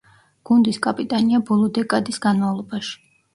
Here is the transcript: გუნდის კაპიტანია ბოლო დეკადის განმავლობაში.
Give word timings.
გუნდის 0.49 0.79
კაპიტანია 0.85 1.41
ბოლო 1.51 1.69
დეკადის 1.77 2.19
განმავლობაში. 2.25 2.99